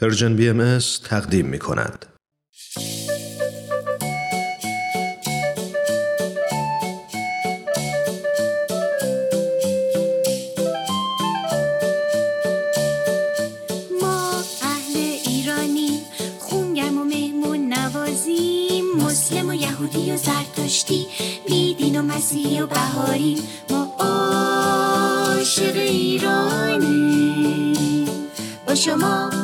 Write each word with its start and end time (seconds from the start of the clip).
پرژن 0.00 0.36
بی 0.36 0.48
ام 0.48 0.78
تقدیم 1.04 1.46
می 1.46 1.58
کند. 1.58 2.06
زرتشتی 20.16 21.06
بیدین 21.46 22.00
و 22.00 22.02
مسیحی 22.02 22.60
و 22.60 22.66
بهاری 22.66 23.42
ما 23.70 23.96
عاشق 23.98 25.76
ایرانی 25.76 26.94
با 28.66 28.74
شما 28.74 29.43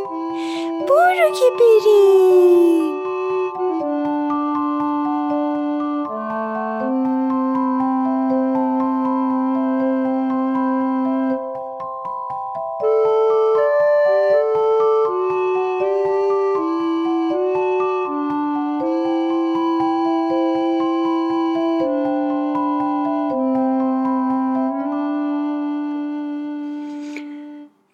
برو 0.91 1.31
که 1.39 1.45
بریم. 1.59 3.01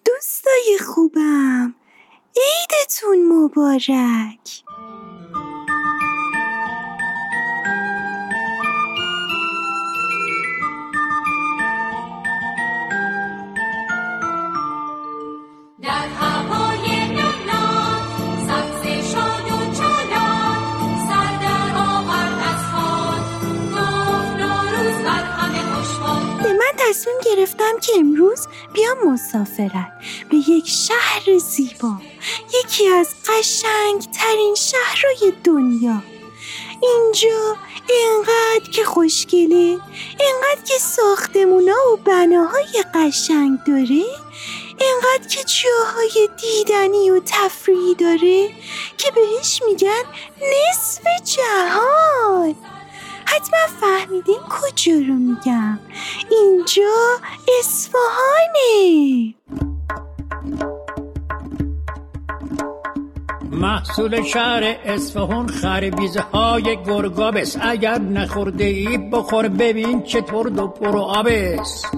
دوستای 0.04 0.78
خوبم. 0.86 1.77
عیدتون 2.38 3.32
مبارک. 3.32 4.64
تصمیم 26.90 27.16
گرفتم 27.24 27.78
که 27.80 27.92
امروز 27.98 28.48
بیام 28.72 29.12
مسافرت. 29.12 29.92
به 30.30 30.36
یک 30.36 30.68
شهر 30.68 31.38
زیبا 31.38 31.92
یکی 32.54 32.88
از 32.88 33.14
قشنگ 33.28 34.00
ترین 34.12 34.54
شهرهای 34.54 35.32
دنیا. 35.44 36.02
اینجا 36.82 37.56
اینقدر 37.88 38.70
که 38.72 38.84
خوشگله 38.84 39.78
اینقدر 40.20 40.62
که 40.66 40.74
ساختمونا 40.78 41.92
و 41.92 41.96
بناهای 41.96 42.84
قشنگ 42.94 43.58
داره 43.66 44.04
اینقدر 44.80 45.28
که 45.28 45.40
جاهای 45.44 46.28
دیدنی 46.40 47.10
و 47.10 47.20
تفریحی 47.26 47.94
داره 47.94 48.48
که 48.96 49.10
بهش 49.10 49.62
میگن 49.66 50.02
نصف 50.42 51.02
جهان. 51.24 52.54
حتما 53.24 53.58
فهمیدین 53.80 54.40
کجا 54.50 54.92
رو 54.92 55.14
میگم. 55.14 55.78
اینجا 56.30 57.20
اصفهانه. 57.60 59.34
محصول 63.60 64.22
شهر 64.22 64.76
اصفهان 64.84 65.46
خربیزه 65.48 66.20
های 66.20 66.78
گرگاب 66.86 67.36
است 67.36 67.58
اگر 67.62 67.98
نخورده 67.98 68.64
ای 68.64 68.98
بخور 68.98 69.48
ببین 69.48 70.02
چطور 70.02 70.48
دو 70.48 70.68
پرو 70.68 71.00
آب 71.00 71.26
است 71.30 71.94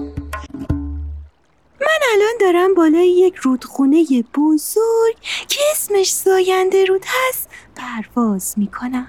من 1.81 1.99
الان 2.13 2.33
دارم 2.41 2.73
بالای 2.73 3.09
یک 3.09 3.35
رودخونه 3.35 4.05
بزرگ 4.35 5.15
که 5.47 5.59
اسمش 5.71 6.13
زاینده 6.13 6.85
رود 6.85 7.05
هست 7.07 7.49
پرواز 7.75 8.53
می‌کنم. 8.57 9.07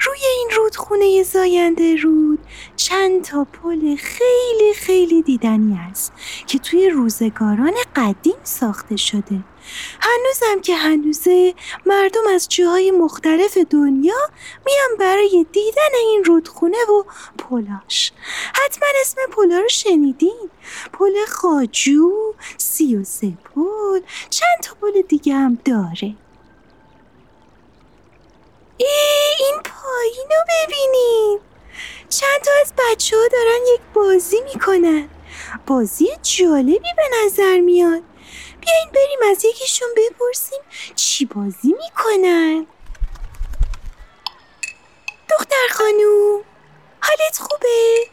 روی 0.00 0.20
این 0.38 0.50
رودخونه 0.56 1.22
زاینده 1.22 1.96
رود 1.96 2.38
چند 2.76 3.22
تا 3.24 3.44
پل 3.44 3.96
خیلی 3.96 4.74
خیلی 4.74 5.22
دیدنی 5.22 5.78
است 5.90 6.12
که 6.46 6.58
توی 6.58 6.88
روزگاران 6.88 7.74
قدیم 7.96 8.36
ساخته 8.42 8.96
شده. 8.96 9.53
هنوزم 10.00 10.60
که 10.60 10.76
هنوزه 10.76 11.54
مردم 11.86 12.26
از 12.34 12.48
جاهای 12.48 12.90
مختلف 12.90 13.58
دنیا 13.58 14.30
میان 14.66 14.98
برای 14.98 15.46
دیدن 15.52 15.94
این 16.00 16.24
رودخونه 16.24 16.78
و 16.78 17.04
پلاش. 17.38 18.12
حتما 18.64 18.88
اسم 19.00 19.20
پلا 19.30 19.58
رو 19.58 19.68
شنیدین؟ 19.68 20.50
پل 20.92 21.12
خاجو 21.28 22.10
سی 22.58 22.96
و 22.96 23.04
سه 23.04 23.32
پل 23.54 24.00
چند 24.30 24.60
تا 24.62 24.74
پل 24.80 25.02
دیگه 25.02 25.34
هم 25.34 25.58
داره. 25.64 26.14
ای 28.76 28.86
این 29.38 29.54
پایین 29.64 30.28
رو 30.30 30.44
ببینین. 30.48 31.40
چند 32.08 32.40
تا 32.44 32.50
از 32.62 32.72
بچه 32.78 33.16
ها 33.16 33.22
دارن 33.32 33.60
یک 33.74 33.80
بازی 33.94 34.40
می‌کنن. 34.54 35.08
بازی 35.66 36.08
جالبی 36.22 36.78
به 36.96 37.02
نظر 37.24 37.60
میاد. 37.60 38.02
بیاین 38.60 38.88
بریم 38.94 39.30
از 39.30 39.44
یکیشون 39.44 39.88
بپرسیم 39.96 40.60
چی 40.94 41.24
بازی 41.24 41.74
می‌کنن. 41.82 42.66
دختر 45.30 45.68
خانوم 45.70 46.44
حالت 47.00 47.38
خوبه؟ 47.38 48.06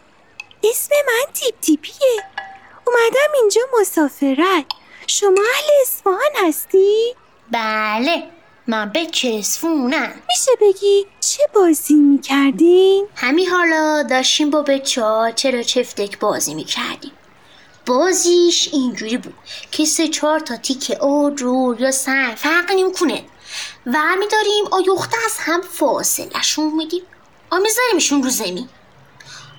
اسم 0.63 0.95
من 1.07 1.33
تیپ 1.33 1.59
تیپیه. 1.61 2.23
اومدم 2.87 3.33
اینجا 3.41 3.61
مسافرت. 3.79 4.65
شما 5.07 5.41
اهل 5.53 5.69
اصفهان 5.81 6.47
هستی؟ 6.47 7.15
بله. 7.51 8.41
من 8.67 8.89
به 8.89 9.05
چسفونم 9.05 10.13
میشه 10.29 10.51
بگی 10.62 11.06
چه 11.19 11.44
بازی 11.56 11.94
می‌کردین؟ 11.94 13.07
همین 13.15 13.50
حالا 13.50 14.03
داشتیم 14.03 14.50
با 14.50 14.62
بچه 14.62 15.03
ها 15.03 15.31
چرا 15.31 15.63
چفتک 15.63 16.19
بازی 16.19 16.53
می‌کردیم. 16.53 17.12
بازیش 17.86 18.69
اینجوری 18.74 19.18
بود 19.18 19.33
که 19.71 19.86
سه 19.86 20.07
چهار 20.07 20.39
تا 20.39 20.57
تیک 20.57 20.91
آجر 20.91 21.75
یا 21.80 21.91
سنگ 21.91 22.36
فرق 22.36 22.71
نمی‌کنه. 22.71 23.24
ور 23.86 24.15
میداریم 24.15 24.65
آیخته 24.71 25.18
از 25.25 25.38
هم 25.39 25.62
فاصلهشون 25.62 26.74
میدیم 26.75 27.03
آ 27.50 27.57
میذاریمشون 27.57 28.24
رو 28.24 28.30
زمین. 28.30 28.69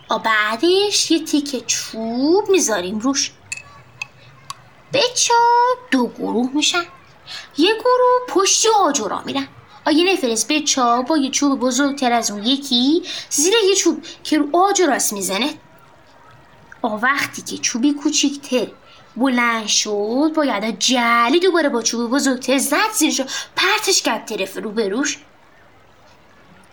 آ 0.09 0.19
بعدش 0.19 1.11
یه 1.11 1.25
تیک 1.25 1.67
چوب 1.67 2.51
می‌ذاریم 2.51 2.99
روش. 2.99 3.33
بچه 4.93 5.35
دو 5.91 6.07
گروه 6.07 6.51
میشن. 6.55 6.85
یه 7.59 7.75
گروه 7.75 8.27
پشت 8.29 8.67
آجرا 8.81 9.23
میرن 9.27 9.49
بچه 10.51 10.83
ها 10.83 11.03
با 11.03 11.17
یه 11.17 11.31
چوب 11.31 11.61
بزرگتر 11.61 12.13
از 12.13 12.31
اون 12.31 12.47
یکی 12.47 13.03
زیر 13.31 13.53
یه 13.69 13.75
چوب 13.75 14.05
که 14.25 14.39
رو 14.39 14.57
آجراست 14.57 15.13
می‌زنه. 15.13 15.55
آ 16.83 16.97
وقتی 16.97 17.43
که 17.43 17.59
چوبی 17.59 17.93
کوچیکتر 17.93 18.67
بلند 19.17 19.67
شد 19.67 20.33
باید 20.35 20.79
جلی 20.79 21.41
دوباره 21.41 21.69
با 21.69 21.83
چوب 21.83 22.11
بزرگتر 22.11 22.59
زد 22.59 22.93
زیرش 22.95 23.21
پرتش 23.57 24.03
کرد 24.03 24.25
طرف 24.25 24.57
رو 24.57 24.71
بروش 24.71 25.19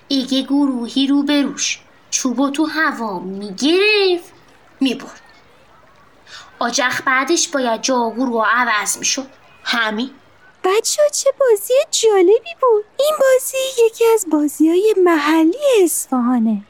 ایگه 0.08 0.42
گروهی 0.42 1.08
رو 1.08 1.24
بروش 1.24 1.80
چوبو 2.10 2.50
تو 2.50 2.66
هوا 2.66 3.20
می‌گرفت 3.20 4.34
می‌برد. 4.80 5.22
آجخ 6.60 7.02
بعدش 7.06 7.48
باید 7.48 7.82
جاگو 7.82 8.26
رو 8.26 8.46
عوض 8.48 8.98
می‌شد. 8.98 9.28
همین. 9.64 10.10
بچه 10.64 11.02
چه 11.14 11.30
بازی 11.40 11.74
جالبی 11.92 12.56
بود. 12.62 12.86
این 13.00 13.12
بازی 13.20 13.58
یکی 13.86 14.06
از 14.14 14.26
بازی 14.32 14.70
های 14.70 14.96
محلی 15.04 15.84
اصفهانه. 15.84 16.64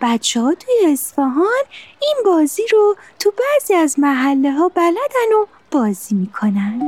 بچه 0.00 0.40
ها 0.40 0.54
توی 0.54 0.92
اصفهان 0.92 1.62
این 2.02 2.16
بازی 2.24 2.66
رو 2.72 2.96
تو 3.18 3.32
بعضی 3.38 3.74
از 3.74 3.98
محله 3.98 4.50
ها 4.52 4.68
بلدن 4.68 5.32
و 5.42 5.46
بازی 5.70 6.14
می‌کنن. 6.14 6.80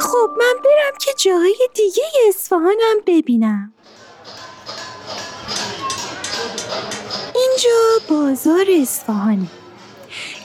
خب 0.00 0.30
من 0.38 0.54
برم 0.64 0.98
که 1.00 1.10
جاهای 1.24 1.68
دیگه 1.74 2.04
اصفهان 2.28 2.76
هم 2.90 2.96
ببینم. 3.06 3.72
اینجا 7.34 8.06
بازار 8.08 8.66
اصفهانه. 8.82 9.46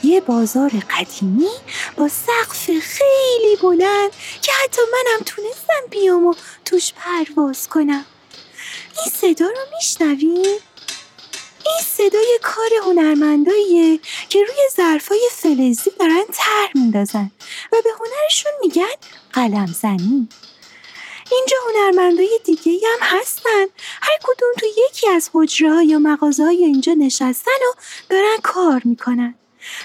یه 0.04 0.20
بازار 0.20 0.70
قدیمی 0.70 1.50
با 1.96 2.08
سقف 2.08 2.70
خیلی 2.78 3.56
بلند 3.62 4.10
که 4.42 4.52
حتی 4.64 4.82
منم 4.92 5.24
تونستم 5.26 5.88
بیام 5.90 6.26
و 6.26 6.34
توش 6.64 6.92
پرواز 6.92 7.68
کنم. 7.68 8.04
این 8.96 9.12
صدا 9.20 9.46
رو 9.46 9.76
میشنوین؟ 9.76 10.58
این 11.66 11.82
صدای 11.86 12.38
کار 12.42 12.70
هنرمنداییه 12.86 14.00
که 14.28 14.38
روی 14.38 14.56
ظرفای 14.76 15.28
فلزی 15.32 15.90
دارن 16.00 16.24
طرح 16.32 16.70
میندازن 16.74 17.30
و 17.72 17.76
به 17.84 17.90
هنرشون 18.00 18.52
میگن 18.62 18.96
قلم 19.32 19.66
زنی. 19.66 20.28
اینجا 21.32 21.56
هنرمندای 21.68 22.40
دیگه 22.44 22.88
هم 22.88 23.18
هستن. 23.18 23.64
هر 24.02 24.18
کدوم 24.22 24.52
تو 24.60 24.66
یکی 24.88 25.08
از 25.08 25.30
حجره 25.32 25.84
یا 25.84 25.98
مغازه 25.98 26.44
های 26.44 26.64
اینجا 26.64 26.92
نشستن 26.92 27.50
و 27.50 27.80
دارن 28.08 28.36
کار 28.42 28.82
می‌کنن. 28.84 29.34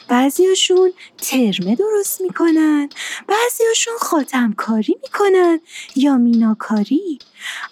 بعضیاشون 0.10 0.94
ترمه 1.18 1.76
درست 1.76 2.22
می‌کنن. 2.22 2.90
بعضیاشون 3.28 3.94
خاتمکاری 4.00 4.98
می‌کنن 5.04 5.60
یا 5.96 6.18
میناکاری. 6.18 7.20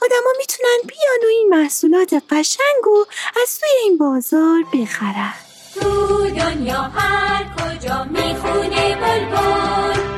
آدما 0.01 0.29
می‌تونن 0.37 0.77
بیان 0.87 1.19
و 1.23 1.27
این 1.27 1.49
محصولات 1.49 2.13
قشنگ 2.29 2.87
و 2.87 3.05
از 3.41 3.59
توی 3.59 3.69
این 3.83 3.97
بازار 3.97 4.63
بخرن. 4.73 5.33
تو 5.81 6.29
دنیا 6.29 6.81
هر 6.81 7.43
کجا 7.43 8.03
می‌خونه 8.03 8.95
بلبل. 8.95 10.14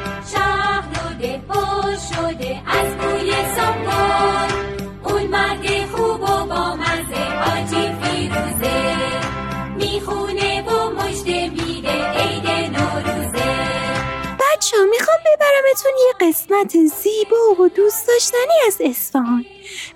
قسمت 16.48 16.72
زیبا 16.72 17.64
و 17.64 17.70
دوست 17.70 18.08
داشتنی 18.08 18.54
از 18.68 18.78
اصفهان. 18.80 19.46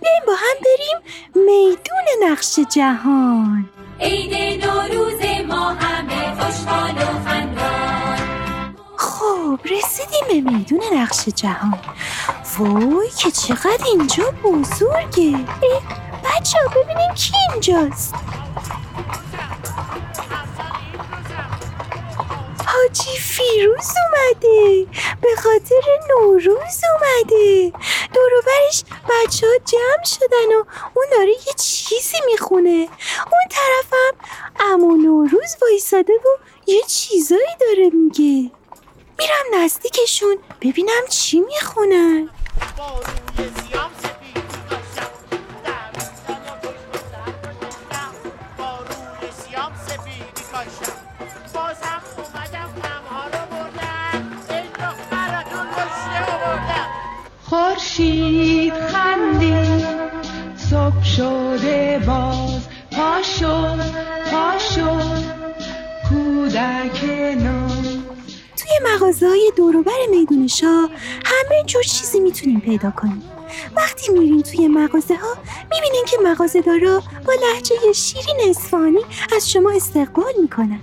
بیایم 0.01 0.24
با 0.27 0.33
هم 0.33 0.57
بریم 0.65 1.13
میدون 1.45 2.30
نقش 2.30 2.59
جهان. 2.59 3.69
عید 4.00 4.65
نوروز 4.65 5.21
ما 5.48 5.69
همه 5.69 6.36
خوشحال 6.36 6.92
و 6.92 7.30
خندان. 7.30 8.18
خب 8.98 9.59
رسیدیم 9.65 10.44
به 10.44 10.51
میدون 10.51 10.81
نقش 10.94 11.30
جهان. 11.30 11.80
وای 12.57 13.09
که 13.09 13.31
چقدر 13.31 13.86
اینجا 13.86 14.24
بزرگه. 14.44 15.38
بچه 16.24 16.57
ها 16.57 16.81
ببینیم 16.81 17.13
کی 17.15 17.33
اینجاست. 17.51 18.15
حاجی 22.65 23.19
فیروز 23.19 23.92
اومده. 24.44 24.88
به 25.22 25.36
خاطر 25.36 25.82
نوروز 26.10 26.82
اومده. 26.94 27.72
دوروبرش 28.14 28.84
بچه 29.10 29.48
ها 29.48 29.54
جمع 29.66 30.04
شدن 30.06 30.56
و 30.56 30.64
اون 30.94 31.06
داره 31.12 31.30
یه 31.32 31.54
چیزی 31.58 32.18
می‌خونه. 32.26 32.88
اون 33.32 33.42
طرفم 33.50 34.14
امو 34.60 34.98
نوروز 34.98 35.56
وایساده 35.62 36.14
و 36.14 36.28
یه 36.68 36.82
چیزایی 36.82 37.56
داره 37.60 37.90
میگه. 37.90 38.52
میرم 39.20 39.64
نزدیکشون 39.64 40.38
ببینم 40.62 41.08
چی 41.10 41.40
می‌خونن. 41.40 42.30
خورشید 58.01 58.74
خندید 58.74 59.86
صبح 60.57 61.03
شده 61.03 62.01
باز 62.07 62.68
پا 62.92 63.21
شد 63.24 63.80
پا 64.31 64.57
شد 64.57 65.24
کودک 66.09 67.03
ناز. 67.38 67.98
توی 68.57 68.94
مغازه 68.94 69.27
های 69.27 69.51
دوروبر 69.57 69.92
میدون 70.12 70.48
شاه 70.48 70.89
همه 71.25 71.63
جور 71.65 71.83
چیزی 71.83 72.19
می‌تونیم 72.19 72.59
پیدا 72.59 72.92
کنیم. 72.92 73.24
وقتی 73.75 74.12
میرین 74.12 74.42
توی 74.42 74.68
مغازه 74.68 75.15
ها 75.15 75.38
می‌بینین 75.71 76.06
که 76.07 76.18
مغازه 76.24 76.62
دارا 76.62 77.04
با 77.25 77.33
لحجه 77.33 77.94
شیرین 77.95 78.50
اصفهانی 78.50 79.01
از 79.36 79.51
شما 79.51 79.71
استقبال 79.71 80.33
می‌کنن. 80.42 80.80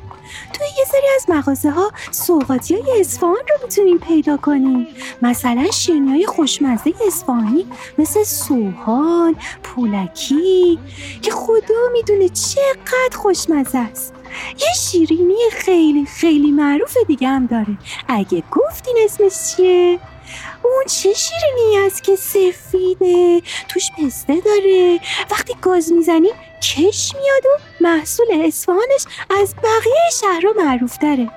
توی 0.53 0.67
یه 0.79 0.85
سری 0.85 1.07
از 1.17 1.25
مغازه 1.29 1.71
ها 1.71 1.93
سوغاتی 2.11 2.75
های 2.75 3.01
اصفهان 3.01 3.35
رو 3.35 3.57
می‌تونیم 3.63 3.99
پیدا 3.99 4.37
کنیم. 4.37 4.87
مثلا 5.23 5.71
شیرینی 5.71 6.11
های 6.11 6.27
خوشمزه 6.27 6.95
اصفهانی 7.07 7.67
مثل 7.99 8.23
سوهان، 8.23 9.37
پولکی 9.63 10.79
که 11.23 11.31
خدا 11.31 11.89
می‌دونه 11.93 12.29
چقدر 12.29 13.17
خوشمزه 13.17 13.79
است. 13.79 14.15
یه 14.61 14.73
شیرینی 14.77 15.35
خیلی 15.53 16.05
خیلی 16.05 16.51
معروف 16.51 16.97
دیگه 17.07 17.29
هم 17.29 17.47
داره. 17.47 17.79
اگه 18.09 18.43
گفتین 18.53 18.97
اسمش 19.05 19.57
چیه؟ 19.57 19.99
اون 20.63 20.85
چه 20.89 21.13
شیرینی 21.15 21.87
است 21.87 22.03
که 22.03 22.17
سفیده 22.17 23.43
توش 23.69 23.91
پسته 23.99 24.41
داره. 24.41 25.00
وقتی 25.31 25.55
گاز 25.62 25.93
می‌زنی 25.93 26.29
کش 26.62 27.15
میاد 27.15 27.47
و 27.47 27.59
محصول 27.81 28.27
اصفهانش 28.45 29.05
از 29.41 29.55
بقیه 29.57 30.11
شهرها 30.21 30.53
معروف 30.57 30.99
داره 30.99 31.31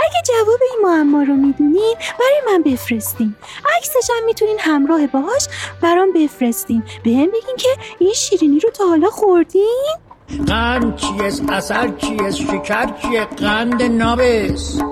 اگه 0.00 0.22
جواب 0.28 0.60
این 0.62 0.78
معما 0.82 1.22
رو 1.22 1.34
می‌دونین 1.34 1.94
برای 1.98 2.42
من 2.46 2.62
بفرستین. 2.62 3.34
عکسش 3.76 4.10
هم 4.18 4.26
می‌تونین 4.26 4.56
همراه 4.60 5.06
باهاش 5.06 5.46
برام 5.82 6.12
بفرستین. 6.12 6.82
بهم 7.04 7.26
بگین 7.26 7.56
که 7.58 7.68
این 7.98 8.12
شیرینی 8.12 8.60
رو 8.60 8.70
تا 8.70 8.84
حالا 8.84 9.10
خوردین؟ 9.10 9.86
قند 10.46 10.96
چیست؟ 10.96 11.42
اثر 11.50 11.88
چیست؟ 11.88 12.38
شکر 12.38 12.86
چیه؟ 13.02 13.24
قند 13.24 13.82
نابست 13.82 14.84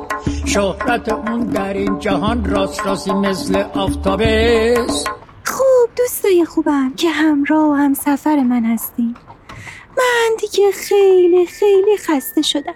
شهرت 0.47 1.09
اون 1.09 1.41
در 1.41 1.75
این 1.75 1.99
جهان 1.99 2.45
راست 2.45 2.87
راستی 2.87 3.13
مثل 3.13 3.65
آفتابست 3.75 5.09
خوب 5.45 5.91
دوستای 5.97 6.45
خوبم 6.45 6.95
که 6.97 7.11
همراه 7.11 7.71
و 7.71 7.73
هم 7.73 7.95
سفر 7.95 8.37
من 8.37 8.65
هستین. 8.65 9.17
من 9.99 10.37
دیگه 10.39 10.73
خیلی 10.73 11.47
خیلی 11.47 11.97
خسته 11.97 12.43
شدم. 12.43 12.75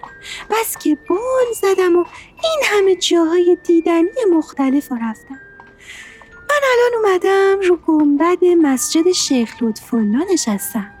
بس 0.49 0.77
که 0.77 0.97
بال 1.09 1.53
زدم 1.61 1.95
و 1.95 2.05
این 2.43 2.61
همه 2.63 2.95
جاهای 2.95 3.57
دیدنی 3.63 4.09
مختلف 4.31 4.91
رو 4.91 4.97
رفتم. 5.01 5.39
من 6.49 6.59
الان 6.71 7.05
اومدم 7.05 7.67
رو 7.67 7.77
گنبد 7.77 8.45
مسجد 8.45 9.11
شیخ 9.11 9.55
لطفالله 9.61 10.33
نشستم. 10.33 10.91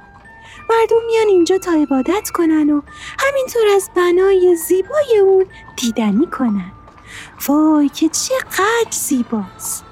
مردم 0.69 1.05
میان 1.05 1.27
اینجا 1.27 1.57
تا 1.57 1.71
عبادت 1.71 2.29
کنن 2.29 2.69
و 2.69 2.81
همینطور 3.19 3.67
از 3.75 3.89
بنای 3.95 4.55
زیبای 4.55 5.19
اون 5.19 5.45
دیدنی 5.75 6.27
کنن. 6.27 6.71
وای 7.47 7.89
که 7.89 8.09
چقدر 8.09 8.91
زیباست. 8.91 9.85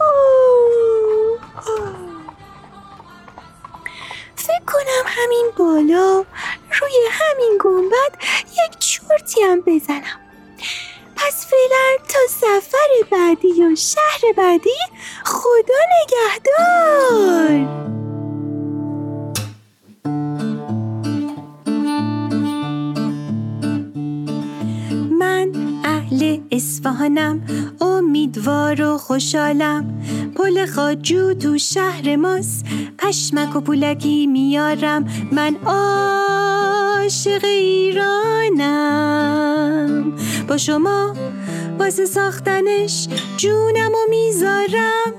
اوه، 0.00 1.40
اوه. 1.66 2.05
فکر 4.46 4.64
کنم 4.66 5.04
همین 5.06 5.46
بالا 5.58 6.24
روی 6.80 6.92
همین 7.10 7.58
گنبد 7.60 8.22
یک 8.42 8.78
چورتی 8.78 9.42
هم 9.42 9.60
بزنم. 9.60 10.20
پس 11.16 11.46
فعلا 11.46 11.96
تا 12.08 12.18
سفر 12.28 12.88
بعدی 13.10 13.48
یا 13.48 13.74
شهر 13.74 14.32
بعدی 14.36 14.70
خدا 15.24 15.74
نگهدار! 16.02 17.50
من 25.18 25.52
اهل 25.84 26.40
اصفهانم. 26.52 27.46
امیدوار 28.16 28.82
و 28.82 28.98
خوشحالم. 28.98 30.02
پل 30.36 30.66
خاجو 30.66 31.34
تو 31.34 31.58
شهر 31.58 32.16
ماست. 32.16 32.64
پشمک 32.98 33.56
و 33.56 33.60
پولکی 33.60 34.26
میارم. 34.26 35.06
من 35.32 35.56
عاشق 35.66 37.44
ایرانم. 37.44 38.52
با 40.48 40.56
شما 40.56 41.14
واسه 41.78 42.06
ساختنش 42.06 43.08
جونم 43.36 43.92
و 43.92 44.10
می‌ذارم. 44.10 45.12